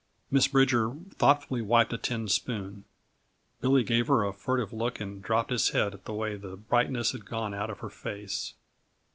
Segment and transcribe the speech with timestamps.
[0.31, 2.85] Miss Bridger thoughtfully wiped a tin spoon.
[3.61, 7.11] Billy gave her a furtive look and dropped his head at the way the brightness
[7.11, 8.55] had gone out of her face.